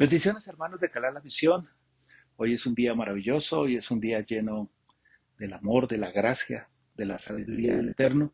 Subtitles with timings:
[0.00, 1.68] Bendiciones hermanos de Calar la Visión.
[2.36, 4.70] Hoy es un día maravilloso, hoy es un día lleno
[5.36, 8.32] del amor, de la gracia, de la sabiduría del Eterno.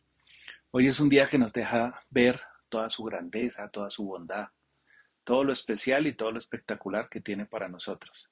[0.70, 4.46] Hoy es un día que nos deja ver toda su grandeza, toda su bondad,
[5.24, 8.30] todo lo especial y todo lo espectacular que tiene para nosotros.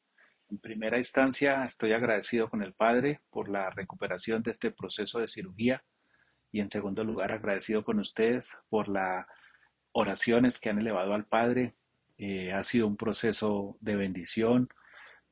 [0.48, 5.26] En primera instancia, estoy agradecido con el Padre por la recuperación de este proceso de
[5.26, 5.82] cirugía
[6.52, 9.26] y en segundo lugar, agradecido con ustedes por las
[9.90, 11.74] oraciones que han elevado al Padre
[12.18, 14.68] eh, ha sido un proceso de bendición.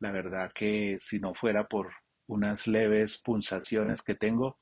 [0.00, 1.92] La verdad que si no fuera por
[2.26, 4.58] unas leves pulsaciones que tengo,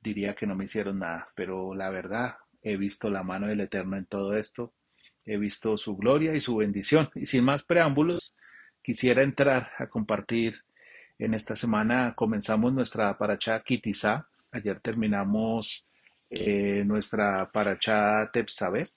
[0.00, 1.28] diría que no me hicieron nada.
[1.34, 4.74] Pero la verdad, he visto la mano del Eterno en todo esto.
[5.24, 7.10] He visto su gloria y su bendición.
[7.14, 8.34] Y sin más preámbulos,
[8.82, 10.62] quisiera entrar a compartir.
[11.18, 14.28] En esta semana comenzamos nuestra paracha Kitizá.
[14.50, 15.86] Ayer terminamos
[16.28, 18.90] eh, nuestra paracha Tepsabet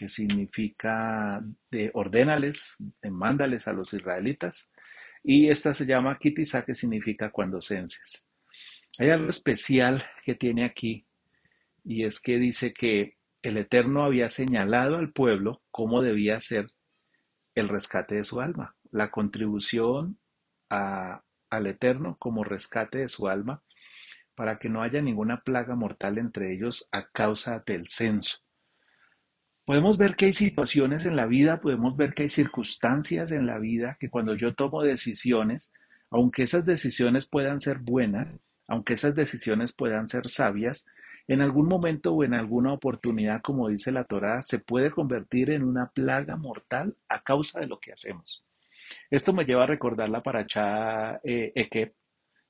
[0.00, 4.72] que significa de ordénales, de mándales a los israelitas,
[5.22, 8.26] y esta se llama Kitisa, que significa cuando censes.
[8.98, 11.04] Hay algo especial que tiene aquí,
[11.84, 16.70] y es que dice que el Eterno había señalado al pueblo cómo debía ser
[17.54, 20.18] el rescate de su alma, la contribución
[20.70, 23.62] al Eterno como rescate de su alma,
[24.34, 28.38] para que no haya ninguna plaga mortal entre ellos a causa del censo.
[29.70, 33.60] Podemos ver que hay situaciones en la vida, podemos ver que hay circunstancias en la
[33.60, 35.72] vida que cuando yo tomo decisiones,
[36.10, 40.88] aunque esas decisiones puedan ser buenas, aunque esas decisiones puedan ser sabias,
[41.28, 45.62] en algún momento o en alguna oportunidad, como dice la Torá, se puede convertir en
[45.62, 48.44] una plaga mortal a causa de lo que hacemos.
[49.08, 51.94] Esto me lleva a recordar la paracha eh, Ekep,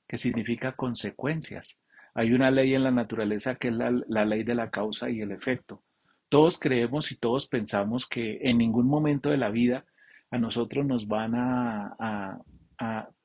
[0.07, 1.83] que significa consecuencias.
[2.15, 5.31] Hay una ley en la naturaleza que es la ley de la causa y el
[5.31, 5.83] efecto.
[6.31, 9.83] Todos creemos y todos pensamos que en ningún momento de la vida
[10.29, 12.39] a nosotros nos van a,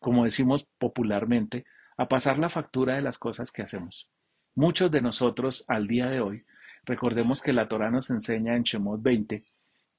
[0.00, 1.64] como decimos popularmente,
[1.96, 4.10] a pasar la factura de las cosas que hacemos.
[4.56, 6.42] Muchos de nosotros al día de hoy,
[6.84, 9.44] recordemos que la Torah nos enseña en Shemot 20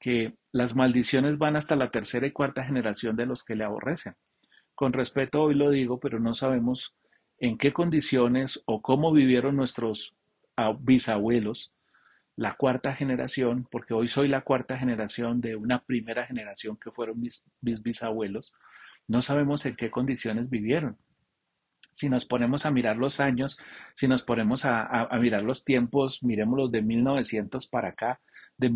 [0.02, 4.16] que las maldiciones van hasta la tercera y cuarta generación de los que le aborrecen.
[4.76, 6.94] Con respeto hoy lo digo, pero no sabemos
[7.40, 10.14] en qué condiciones o cómo vivieron nuestros
[10.82, 11.72] bisabuelos
[12.38, 17.20] la cuarta generación, porque hoy soy la cuarta generación de una primera generación que fueron
[17.20, 18.54] mis, bisabuelos,
[19.08, 20.98] no sabemos en qué condiciones vivieron.
[21.94, 23.58] Si nos ponemos a mirar los años,
[23.96, 28.22] si nos ponemos a, mirar los tiempos, miremoslos de 1900 para acá,
[28.58, 28.70] de,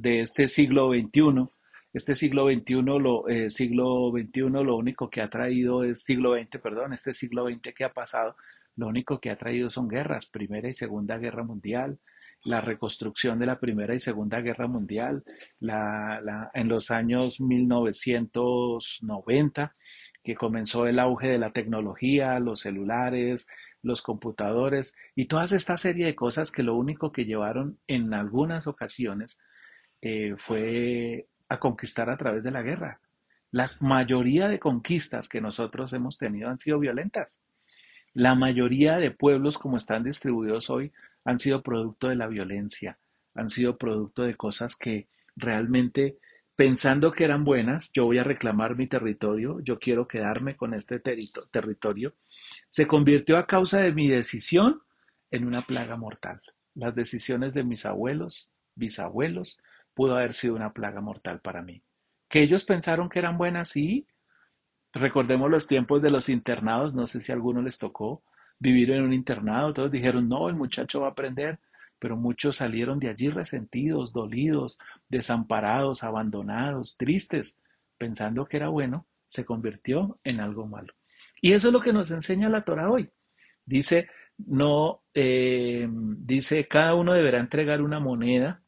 [0.00, 1.50] de este siglo XXI,
[1.92, 6.58] este siglo XXI, lo, eh, siglo XXI, lo único que ha traído es siglo XX,
[6.62, 8.36] perdón, este siglo XX que ha pasado,
[8.76, 11.98] lo único que ha traído son guerras, Primera y Segunda Guerra Mundial,
[12.44, 15.24] la reconstrucción de la Primera y Segunda Guerra Mundial,
[15.60, 19.74] la, en los años 1990,
[20.22, 23.46] que comenzó el auge de la tecnología, los celulares,
[23.82, 28.66] los computadores y toda esta serie de cosas que lo único que llevaron en algunas
[28.66, 29.38] ocasiones
[30.02, 33.00] eh, fue a conquistar a través de la guerra.
[33.50, 37.42] La mayoría de conquistas que nosotros hemos tenido han sido violentas.
[38.12, 40.92] La mayoría de pueblos como están distribuidos hoy
[41.28, 42.98] han sido producto de la violencia,
[43.34, 46.16] han sido producto de cosas que realmente
[46.56, 51.00] pensando que eran buenas, yo voy a reclamar mi territorio, yo quiero quedarme con este
[51.00, 52.14] territorio,
[52.70, 54.80] se convirtió a causa de mi decisión
[55.30, 56.40] en una plaga mortal.
[56.74, 59.60] Las decisiones de mis abuelos, bisabuelos,
[59.92, 61.82] pudo haber sido una plaga mortal para mí.
[62.30, 64.06] Que ellos pensaron que eran buenas, sí.
[64.94, 68.22] Recordemos los tiempos de los internados, no sé si a alguno les tocó,
[68.58, 69.72] vivir en un internado.
[69.72, 71.58] Todos dijeron, no, el muchacho va a aprender,
[71.98, 77.58] pero muchos salieron de allí resentidos, dolidos, desamparados, abandonados, tristes,
[77.96, 80.94] pensando que era bueno, se convirtió en algo malo.
[81.40, 83.10] Y eso es lo que nos enseña la Torah hoy.
[83.64, 84.08] Dice,
[84.38, 88.62] no, eh, dice, cada uno deberá entregar una moneda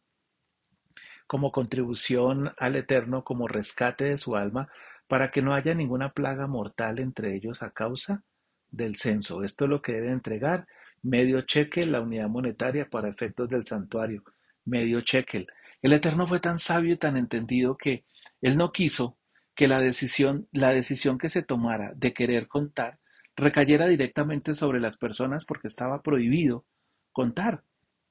[1.26, 4.68] como contribución al Eterno, como rescate de su alma,
[5.06, 8.24] para que no haya ninguna plaga mortal entre ellos a causa
[8.70, 9.42] del censo.
[9.44, 10.66] Esto es lo que debe entregar
[11.02, 14.22] medio cheque la unidad monetaria para efectos del santuario.
[14.64, 15.46] Medio cheque.
[15.82, 18.04] El Eterno fue tan sabio y tan entendido que
[18.40, 19.16] él no quiso
[19.54, 22.98] que la decisión, la decisión que se tomara de querer contar
[23.36, 26.64] recayera directamente sobre las personas porque estaba prohibido
[27.12, 27.62] contar.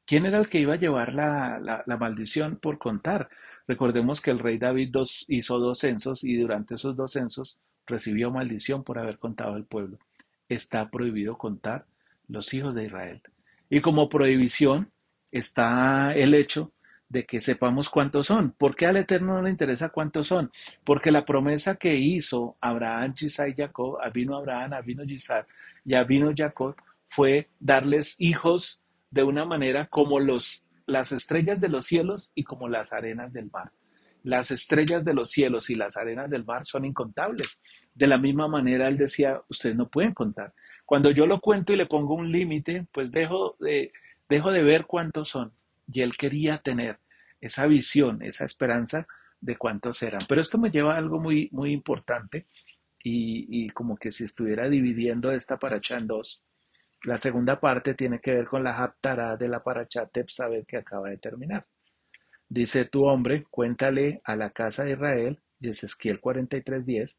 [0.06, 3.30] ¿Quién era el que iba a llevar la, la, maldición por contar?
[3.68, 4.96] Recordemos que el rey David
[5.28, 10.00] hizo dos censos y durante esos dos censos recibió maldición por haber contado al pueblo
[10.50, 11.86] está prohibido contar
[12.28, 13.22] los hijos de Israel.
[13.70, 14.92] Y como prohibición
[15.32, 16.72] está el hecho
[17.08, 18.52] de que sepamos cuántos son.
[18.52, 20.52] ¿Por qué al Eterno no le interesa cuántos son?
[20.84, 25.48] Porque la promesa que hizo Abraham, Isaac y Jacob, vino Abraham, vino Isaac
[25.84, 26.76] y vino Jacob,
[27.10, 32.70] fue darles hijos de una manera como los, las estrellas de los cielos y como
[32.70, 33.72] las arenas del mar.
[34.22, 37.62] Las estrellas de los cielos y las arenas del mar son incontables.
[38.00, 40.54] De la misma manera, él decía, ustedes no pueden contar.
[40.86, 43.92] Cuando yo lo cuento y le pongo un límite, pues dejo de,
[44.30, 45.52] dejo de ver cuántos son.
[45.92, 46.98] Y él quería tener
[47.42, 49.06] esa visión, esa esperanza
[49.42, 50.22] de cuántos eran.
[50.30, 52.46] Pero esto me lleva a algo muy, muy importante
[53.04, 56.42] y, como que si estuviera dividiendo esta paracha en dos.
[57.04, 61.10] La segunda parte tiene que ver con la haptará de la paracha Tepsaber que acaba
[61.10, 61.66] de terminar.
[62.48, 67.18] Dice tu hombre, cuéntale a la casa de Israel, y es Esquiel 43.10,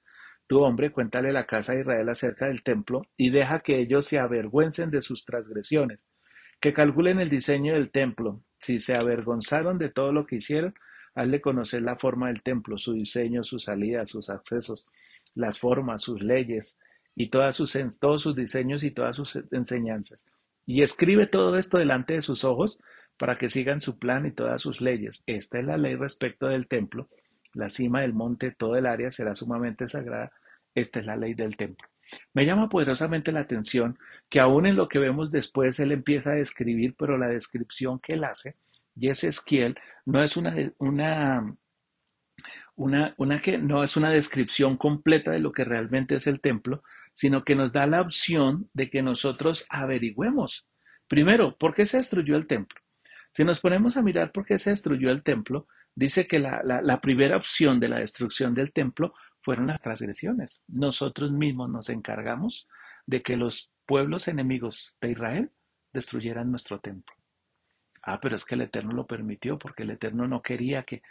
[0.50, 4.18] tu hombre, cuéntale la casa de Israel acerca del templo y deja que ellos se
[4.18, 6.12] avergüencen de sus transgresiones
[6.60, 8.42] que calculen el diseño del templo.
[8.60, 10.74] Si se avergonzaron de todo lo que hicieron,
[11.14, 14.88] hazle conocer la forma del templo, su diseño, su salida, sus accesos,
[15.36, 16.80] las formas, sus leyes
[17.14, 20.26] y todas sus, todos sus diseños y todas sus enseñanzas.
[20.66, 22.80] Y escribe todo esto delante de sus ojos
[23.16, 25.22] para que sigan su plan y todas sus leyes.
[25.28, 27.08] Esta es la ley respecto del templo.
[27.54, 30.32] La cima del monte, todo el área será sumamente sagrada.
[30.74, 31.88] Esta es la ley del templo.
[32.34, 36.36] Me llama poderosamente la atención que aún en lo que vemos después él empieza a
[36.36, 38.56] describir, pero la descripción que él hace,
[38.96, 41.56] y ese esquiel, no es una, una,
[42.74, 46.82] una, una que no es una descripción completa de lo que realmente es el templo,
[47.14, 50.66] sino que nos da la opción de que nosotros averigüemos.
[51.08, 52.80] Primero, ¿por qué se destruyó el templo?
[53.32, 57.00] Si nos ponemos a mirar por qué se destruyó el templo, dice que la, la
[57.00, 60.62] primera opción de la destrucción del templo fueron las transgresiones.
[60.68, 62.68] Nosotros mismos nos encargamos
[63.06, 65.50] de que los pueblos enemigos de Israel
[65.92, 67.14] destruyeran nuestro templo.
[68.02, 71.02] Ah, pero es que el Eterno lo permitió porque el Eterno no quería que,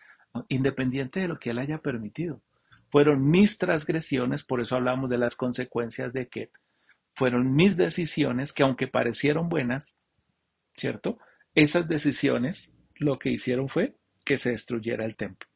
[0.48, 2.42] independiente de lo que él haya permitido,
[2.92, 6.52] fueron mis transgresiones, por eso hablamos de las consecuencias de que
[7.16, 9.98] fueron mis decisiones que aunque parecieron buenas,
[10.76, 11.20] ¿cierto?
[11.54, 13.96] Esas decisiones lo que hicieron fue
[14.26, 15.50] que se destruyera el templo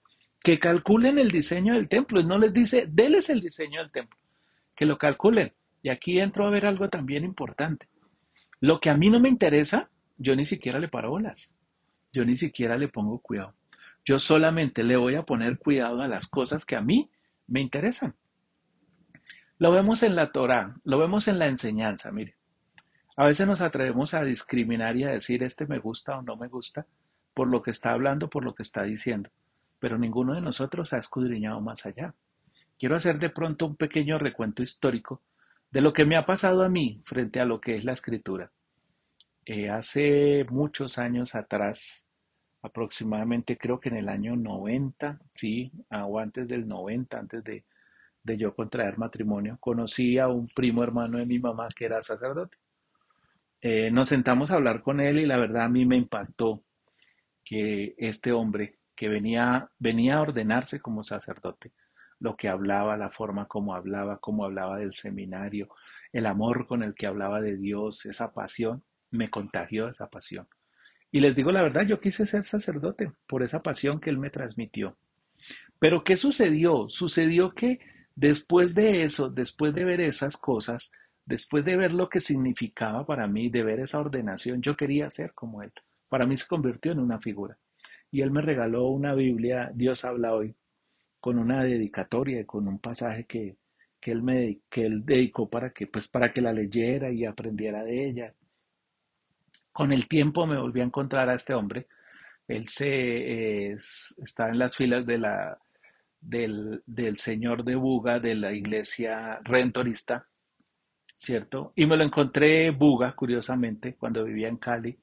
[0.44, 2.20] que calculen el diseño del templo.
[2.20, 4.20] Y no les dice, déles el diseño del templo,
[4.76, 5.54] que lo calculen.
[5.82, 7.88] Y aquí entro a ver algo también importante.
[8.60, 11.50] Lo que a mí no me interesa, yo ni siquiera le paro bolas.
[12.12, 13.56] Yo ni siquiera le pongo cuidado.
[14.06, 17.10] Yo solamente le voy a poner cuidado a las cosas que a mí
[17.48, 18.14] me interesan.
[19.58, 22.36] Lo vemos en la Torah, lo vemos en la enseñanza, mire.
[23.16, 26.48] A veces nos atrevemos a discriminar y a decir este me gusta o no me
[26.48, 26.86] gusta
[27.34, 29.30] por lo que está hablando, por lo que está diciendo
[29.84, 32.16] pero ninguno de nosotros ha escudriñado más allá.
[32.80, 35.22] Quiero hacer de pronto un pequeño recuento histórico
[35.70, 38.50] de lo que me ha pasado a mí frente a lo que es la escritura.
[39.46, 42.08] Eh, hace muchos años atrás,
[42.62, 47.66] aproximadamente creo que en el año 90, sí, o antes del 90, antes de,
[48.38, 52.58] yo contraer matrimonio, conocí a un primo hermano de mi mamá que era sacerdote.
[53.60, 56.64] Eh, nos sentamos a hablar con él y la verdad a mí me impactó
[57.44, 61.72] que este hombre que venía, venía a ordenarse como sacerdote,
[62.20, 65.70] lo que hablaba, la forma como hablaba, cómo hablaba del seminario,
[66.12, 70.48] el amor con el que hablaba de Dios, esa pasión, me contagió esa pasión.
[71.12, 74.30] Y les digo la verdad, yo quise ser sacerdote por esa pasión que él me
[74.30, 74.98] transmitió.
[75.80, 76.88] Pero ¿qué sucedió?
[76.90, 77.80] Sucedió que
[78.16, 80.92] después de eso, después de ver esas cosas,
[81.26, 85.34] después de ver lo que significaba para mí, de ver esa ordenación, yo quería ser
[85.34, 85.72] como él.
[86.10, 87.58] Para mí se convirtió en una figura
[88.14, 90.54] y él me regaló una Biblia, Dios habla hoy,
[91.20, 93.58] con una dedicatoria y con un pasaje que,
[94.02, 98.08] él me que él dedicó para que pues para que la leyera y aprendiera de
[98.08, 98.34] ella.
[99.72, 101.88] Con el tiempo me volví a encontrar a este hombre.
[102.48, 105.58] Él se está en las filas de la
[106.22, 110.28] del, del señor de Buga de la iglesia rentorista,
[111.18, 111.74] ¿cierto?
[111.76, 115.00] Y me lo encontré Buga, curiosamente, cuando vivía en Cali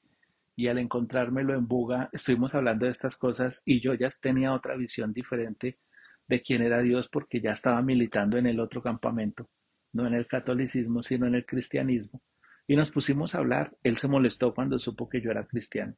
[0.61, 4.75] y al encontrármelo en Buga, estuvimos hablando de estas cosas y yo ya tenía otra
[4.75, 5.79] visión diferente
[6.27, 9.49] de quién era Dios porque ya estaba militando en el otro campamento,
[9.91, 12.21] no en el catolicismo, sino en el cristianismo.
[12.67, 15.95] Y nos pusimos a hablar, él se molestó cuando supo que yo era cristiano,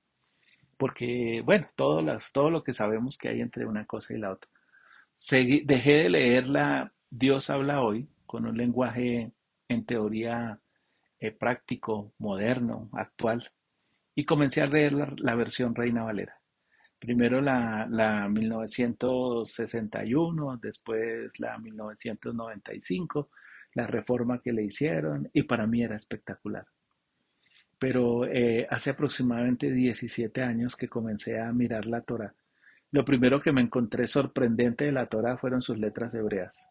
[0.78, 4.32] porque, bueno, todo, las, todo lo que sabemos que hay entre una cosa y la
[4.32, 4.50] otra.
[5.66, 9.34] dejé de leer la Dios habla hoy con un lenguaje
[9.68, 10.58] en teoría
[11.20, 13.52] eh, práctico, moderno, actual,
[14.16, 16.38] y comencé a leer la, versión Reina Valera.
[17.00, 23.30] Primero la, la 1961, después la 1995,
[23.74, 26.66] la reforma que le hicieron y para mí era espectacular.
[27.80, 32.34] pero eh, hace aproximadamente 17 años que comencé a mirar la Torah.
[32.92, 36.66] Lo primero que me encontré sorprendente de la Torah fueron sus letras hebreas.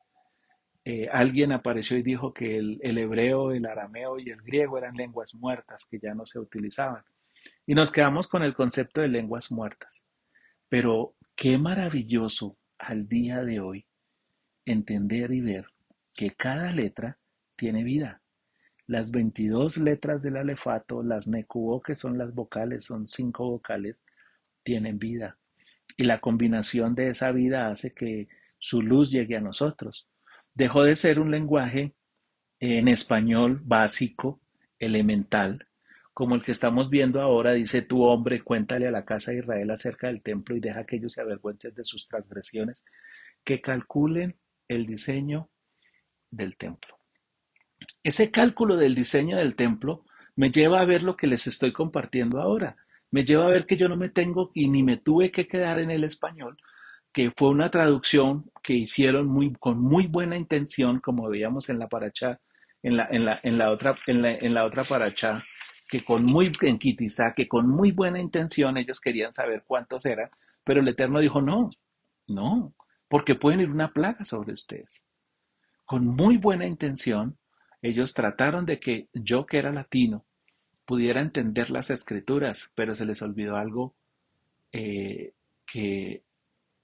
[0.84, 4.96] Eh, alguien apareció y dijo que el, el, hebreo, el arameo y el griego eran
[4.96, 7.04] lenguas muertas que ya no se utilizaban.
[7.66, 10.09] Y nos quedamos con el concepto de lenguas muertas.
[10.69, 13.87] Pero qué maravilloso al día de hoy
[14.64, 15.66] entender y ver
[16.14, 17.19] que cada letra
[17.57, 18.21] tiene vida.
[18.87, 23.97] Las 22 letras del alefato, las nekuo, que son las vocales, son cinco vocales,
[24.62, 25.38] tienen vida.
[25.97, 28.28] Y la combinación de esa vida hace que
[28.59, 30.09] su luz llegue a nosotros.
[30.54, 31.95] Dejó de ser un lenguaje
[32.61, 34.40] en español básico,
[34.78, 35.66] elemental,
[36.12, 39.71] como el que estamos viendo ahora, dice tu hombre, cuéntale a la casa de Israel
[39.71, 42.85] acerca del templo y deja que ellos se avergüencen de sus transgresiones,
[43.45, 44.37] que calculen
[44.69, 45.49] el diseño
[46.31, 46.99] del templo.
[48.02, 50.04] Ese cálculo del diseño del templo
[50.37, 52.76] me lleva a ver lo que les estoy compartiendo ahora.
[53.11, 55.78] Me lleva a ver que yo no me tengo y ni me tuve que quedar
[55.78, 56.57] en el español,
[57.12, 61.88] que fue una traducción que hicieron muy, con muy buena intención, como veíamos en la
[61.88, 62.40] paracha,
[62.83, 65.42] en la, en la, en la otra, en la, en la otra paracha,
[65.92, 70.30] que con muy, en que con muy buena intención ellos querían saber cuántos eran,
[70.64, 71.68] pero el Eterno dijo, no,
[72.26, 72.72] no,
[73.08, 75.04] porque pueden ir una plaga sobre ustedes.
[75.84, 77.37] Con muy buena intención,
[77.82, 80.25] ellos trataron de que yo, que era latino,
[80.87, 83.94] pudiera entender las escrituras, pero se les olvidó algo
[84.72, 85.34] eh,
[85.66, 86.22] que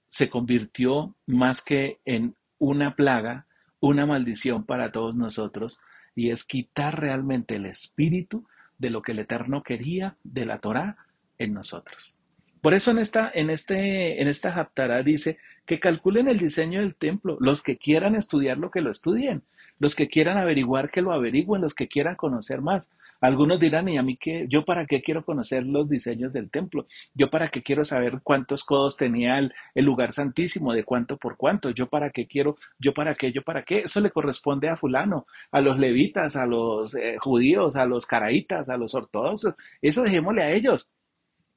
[0.09, 3.47] se convirtió más que en una plaga,
[3.79, 5.79] una maldición para todos nosotros,
[6.13, 8.45] y es quitar realmente el espíritu
[8.79, 10.97] de lo que el Eterno quería de la Torá
[11.37, 12.15] en nosotros.
[12.61, 14.69] Por eso en esta, en este, en esta
[15.03, 17.37] dice que calculen el diseño del templo.
[17.39, 19.43] Los que quieran estudiar lo que lo estudien.
[19.77, 21.61] Los que quieran averiguar que lo averigüen.
[21.61, 22.91] Los que quieran conocer más.
[23.21, 24.47] Algunos dirán, ¿y a mí qué?
[24.49, 26.87] ¿Yo para qué quiero conocer los diseños del templo?
[27.13, 29.53] ¿Yo para qué quiero saber cuántos codos tenía el,
[29.85, 30.73] lugar santísimo?
[30.73, 31.69] ¿De cuánto por cuánto?
[31.69, 32.57] ¿Yo para qué quiero?
[32.79, 33.31] ¿Yo para qué?
[33.31, 33.81] ¿Yo para qué?
[33.81, 38.69] Eso le corresponde a fulano, a los levitas, a los eh, judíos, a los caraítas,
[38.69, 39.53] a los ortodoxos.
[39.81, 40.89] Eso dejémosle a ellos.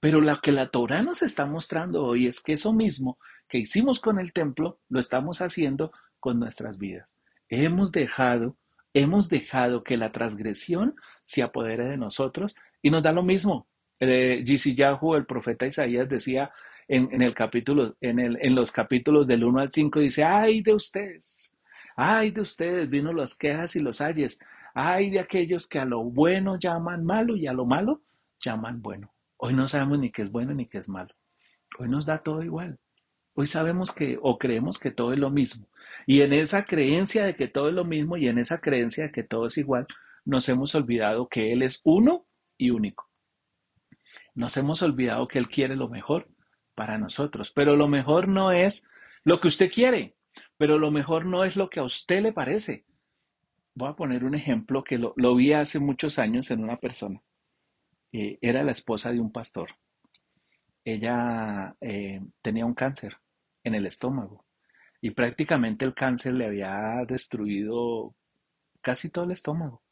[0.02, 4.00] Pero lo que la Torah nos está mostrando hoy es que eso mismo que hicimos
[4.00, 7.08] con el templo, lo estamos haciendo con nuestras vidas.
[7.48, 8.56] Hemos dejado,
[8.94, 13.68] hemos dejado que la transgresión se apodere de nosotros y nos da lo mismo.
[14.00, 16.50] Eh, Yahoo, el profeta Isaías, decía
[16.88, 21.54] en, el capítulo, en, en los capítulos del 1 al 5, dice, ay de ustedes,
[21.94, 24.40] ay de ustedes, vino las quejas y los ayes,
[24.74, 28.02] ay de aquellos que a lo bueno llaman malo y a lo malo
[28.40, 29.11] llaman bueno.
[29.44, 31.12] Hoy no sabemos ni qué es bueno ni qué es malo.
[31.76, 32.78] Hoy nos da todo igual.
[33.34, 35.66] Hoy sabemos que o creemos que todo es lo mismo.
[36.06, 39.10] Y en esa creencia de que todo es lo mismo y en esa creencia de
[39.10, 39.88] que todo es igual,
[40.24, 42.24] nos hemos olvidado que Él es uno
[42.56, 43.10] y único.
[44.36, 46.28] Nos hemos olvidado que Él quiere lo mejor
[46.76, 47.50] para nosotros.
[47.50, 48.88] Pero lo mejor no es
[49.24, 50.14] lo que usted quiere,
[50.56, 52.84] pero lo mejor no es lo que a usted le parece.
[53.74, 57.20] Voy a poner un ejemplo que lo, vi hace muchos años en una persona.
[58.12, 59.70] Eh, era la esposa de un pastor.
[60.84, 63.16] Ella eh, tenía un cáncer
[63.64, 64.44] en el estómago
[65.00, 68.14] y prácticamente el cáncer le había destruido
[68.82, 69.82] casi todo el estómago.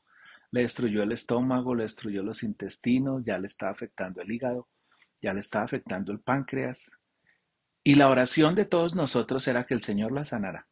[0.50, 4.68] Le destruyó el estómago, le destruyó los intestinos, ya le estaba afectando el hígado,
[5.22, 6.90] ya le estaba afectando el páncreas.
[7.82, 10.66] Y la oración de todos nosotros era que el Señor la sanara.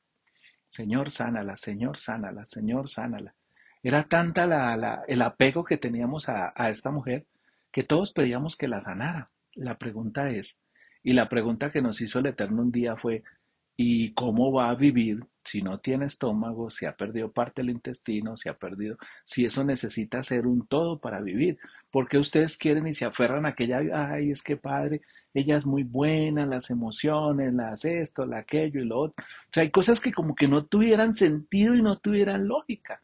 [0.66, 3.34] Señor, sánala, Señor, sánala, Señor, sánala.
[3.82, 7.26] Era tanta la, el apego que teníamos a, a esta mujer
[7.72, 9.30] que todos pedíamos que la sanara.
[9.54, 10.58] La pregunta es,
[11.02, 13.22] y la pregunta que nos hizo el Eterno un día fue,
[13.76, 18.36] ¿y cómo va a vivir si no tiene estómago, si ha perdido parte del intestino,
[18.36, 21.58] si ha perdido, si eso necesita ser un todo para vivir?
[21.90, 25.00] Porque ustedes quieren y se aferran a aquella, ay, es que padre,
[25.32, 29.24] ella es muy buena, las emociones, las esto, la aquello y lo otro.
[29.24, 33.00] O sea, hay cosas que como que no tuvieran sentido y no tuvieran lógica.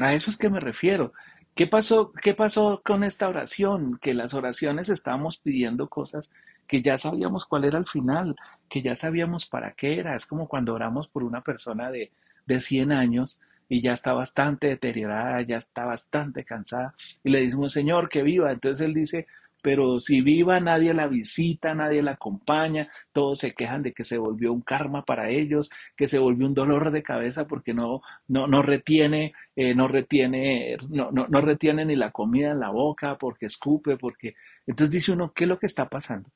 [0.00, 1.12] A eso es que me refiero.
[1.56, 3.98] ¿Qué pasó, ¿Qué pasó con esta oración?
[4.02, 6.30] Que las oraciones estábamos pidiendo cosas
[6.66, 8.36] que ya sabíamos cuál era el final,
[8.68, 10.14] que ya sabíamos para qué era.
[10.16, 12.12] Es como cuando oramos por una persona de,
[12.44, 16.94] de 100 años y ya está bastante deteriorada, ya está bastante cansada
[17.24, 18.52] y le decimos, Señor, que viva.
[18.52, 19.26] Entonces él dice,
[19.66, 24.16] pero si viva nadie la visita, nadie la acompaña, todos se quejan de que se
[24.16, 28.46] volvió un karma para ellos, que se volvió un dolor de cabeza porque no, no,
[28.46, 33.18] no retiene, eh, no retiene, no, no, no retiene ni la comida en la boca,
[33.18, 34.36] porque escupe, porque.
[34.68, 36.30] Entonces dice uno, ¿qué es lo que está pasando?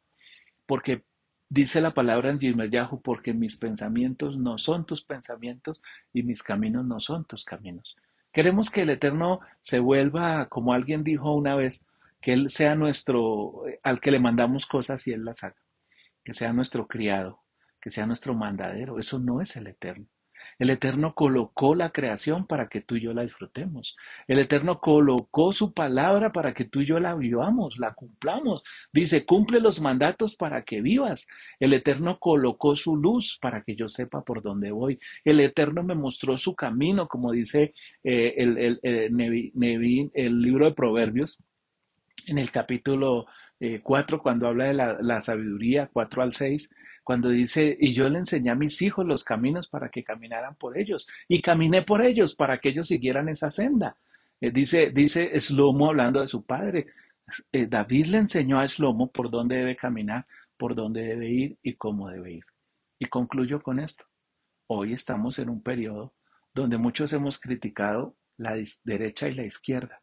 [0.66, 1.04] Porque
[1.48, 5.80] dice la palabra en Yirmeyahu, porque mis pensamientos no son tus pensamientos
[6.12, 7.96] y mis caminos no son tus caminos.
[8.32, 11.86] Queremos que el Eterno se vuelva, como alguien dijo una vez,
[12.20, 15.56] que Él sea nuestro, al que le mandamos cosas y Él las haga,
[16.24, 17.42] que sea nuestro criado,
[17.80, 18.98] que sea nuestro mandadero.
[18.98, 20.06] Eso no es el Eterno.
[20.58, 23.96] El Eterno colocó la creación para que tú y yo la disfrutemos.
[24.26, 28.62] El Eterno colocó su palabra para que tú y yo la vivamos, la cumplamos.
[28.92, 31.26] Dice, cumple los mandatos para que vivas.
[31.58, 34.98] El Eterno colocó su luz para que yo sepa por dónde voy.
[35.24, 40.72] El Eterno me mostró su camino, como dice eh, el, el, el, el libro de
[40.72, 41.42] Proverbios
[42.28, 43.26] en el capítulo
[43.82, 46.70] 4, eh, cuando habla de la, sabiduría, 4 al 6,
[47.04, 50.78] cuando dice, y yo le enseñé a mis hijos los caminos para que caminaran por
[50.78, 53.96] ellos, y caminé por ellos para que ellos siguieran esa senda.
[54.40, 56.86] Eh, dice, dice Slomo hablando de su padre,
[57.52, 61.74] eh, David le enseñó a Slomo por dónde debe caminar, por dónde debe ir y
[61.74, 62.44] cómo debe ir.
[62.98, 64.04] Y concluyo con esto.
[64.68, 66.14] Hoy estamos en un periodo
[66.54, 70.00] donde muchos hemos criticado la derecha y la izquierda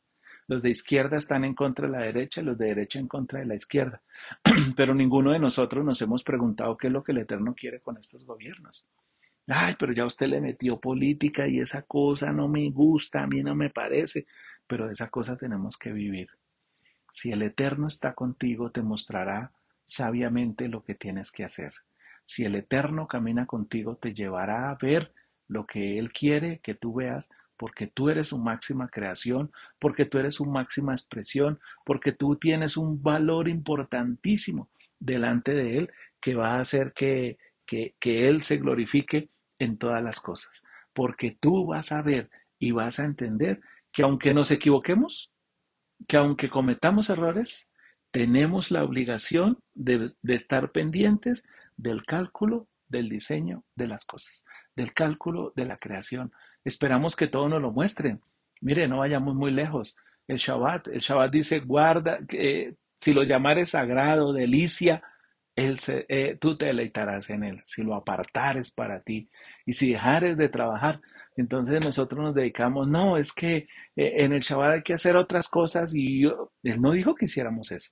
[0.47, 3.45] los de izquierda están en contra de la derecha, los de derecha en contra de
[3.45, 4.01] la izquierda.
[4.75, 7.97] Pero ninguno de nosotros nos hemos preguntado qué es lo que el Eterno quiere con
[7.97, 8.87] estos gobiernos.
[9.49, 13.41] Ay, pero ya usted le metió política y esa cosa no me gusta, a mí
[13.41, 14.27] no me parece,
[14.67, 16.27] pero esa cosa tenemos que vivir.
[17.11, 19.53] Si el Eterno está contigo, te mostrará
[19.85, 21.73] sabiamente lo que tienes que hacer.
[22.25, 25.13] Si el Eterno camina contigo, te llevará a ver
[25.47, 30.19] lo que Él quiere que tú veas porque tú eres su máxima creación, porque tú
[30.19, 36.55] eres su máxima expresión, porque tú tienes un valor importantísimo delante de Él que va
[36.55, 40.63] a hacer que, que, que Él se glorifique en todas las cosas.
[40.93, 43.59] Porque tú vas a ver y vas a entender
[43.91, 45.31] que aunque nos equivoquemos,
[46.07, 47.67] que aunque cometamos errores,
[48.11, 51.43] tenemos la obligación de, de estar pendientes
[51.75, 56.31] del cálculo del diseño de las cosas, del cálculo de la creación.
[56.63, 58.19] Esperamos que todo nos lo muestre.
[58.61, 59.95] Mire, no vayamos muy lejos.
[60.27, 65.01] El Shabbat, el Shabbat dice, guarda, que si lo llamares sagrado, delicia,
[65.55, 69.29] él se, eh, tú te deleitarás en él, si lo apartares para ti.
[69.65, 71.01] Y si dejares de trabajar,
[71.35, 75.49] entonces nosotros nos dedicamos, no, es que eh, en el Shabbat hay que hacer otras
[75.49, 77.91] cosas y yo, él no dijo que hiciéramos eso.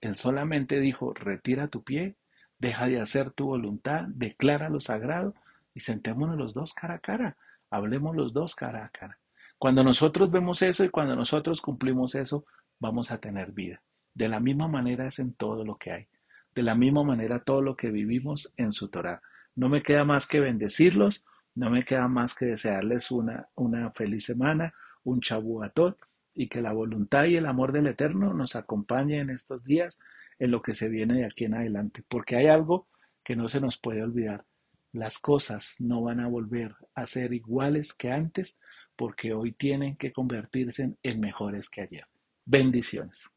[0.00, 2.16] Él solamente dijo, retira tu pie
[2.58, 5.34] Deja de hacer tu voluntad, declara lo sagrado
[5.74, 7.36] y sentémonos los dos cara a cara.
[7.70, 9.18] Hablemos los dos cara a cara.
[9.58, 12.44] Cuando nosotros vemos eso y cuando nosotros cumplimos eso,
[12.78, 13.82] vamos a tener vida.
[14.14, 16.08] De la misma manera es en todo lo que hay.
[16.54, 19.20] De la misma manera todo lo que vivimos en su Torah.
[19.56, 24.26] No me queda más que bendecirlos, no me queda más que desearles una, una feliz
[24.26, 25.98] semana, un chabuatot
[26.34, 30.00] y que la voluntad y el amor del Eterno nos acompañe en estos días
[30.38, 32.88] en lo que se viene de aquí en adelante, porque hay algo
[33.22, 34.44] que no se nos puede olvidar.
[34.92, 38.60] Las cosas no van a volver a ser iguales que antes
[38.96, 42.04] porque hoy tienen que convertirse en mejores que ayer.
[42.44, 43.28] Bendiciones.